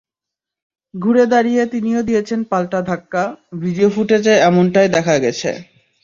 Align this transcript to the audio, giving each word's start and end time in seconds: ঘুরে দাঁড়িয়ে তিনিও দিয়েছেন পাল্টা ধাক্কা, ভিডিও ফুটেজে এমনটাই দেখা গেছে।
ঘুরে 0.93 1.25
দাঁড়িয়ে 1.25 1.63
তিনিও 1.65 2.01
দিয়েছেন 2.03 2.39
পাল্টা 2.43 2.79
ধাক্কা, 2.81 3.23
ভিডিও 3.61 3.89
ফুটেজে 3.89 4.33
এমনটাই 4.41 4.87
দেখা 4.89 5.15
গেছে। 5.17 5.49